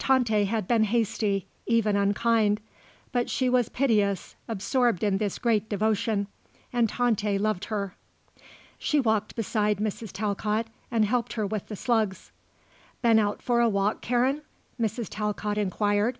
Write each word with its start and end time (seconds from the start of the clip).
Tante 0.00 0.42
had 0.46 0.66
been 0.66 0.82
hasty, 0.82 1.46
even 1.64 1.94
unkind; 1.94 2.58
but 3.12 3.30
she 3.30 3.48
was 3.48 3.68
piteous, 3.68 4.34
absorbed 4.48 5.04
in 5.04 5.18
this 5.18 5.38
great 5.38 5.68
devotion; 5.68 6.26
and 6.72 6.88
Tante 6.88 7.38
loved 7.38 7.66
her. 7.66 7.94
She 8.80 8.98
walked 8.98 9.36
beside 9.36 9.78
Mrs. 9.78 10.10
Talcott 10.10 10.66
and 10.90 11.04
helped 11.04 11.34
her 11.34 11.46
with 11.46 11.68
the 11.68 11.76
slugs. 11.76 12.32
"Been 13.00 13.20
out 13.20 13.40
for 13.40 13.60
a 13.60 13.68
walk, 13.68 14.00
Karen?" 14.00 14.42
Mrs. 14.80 15.06
Talcott 15.08 15.56
inquired. 15.56 16.18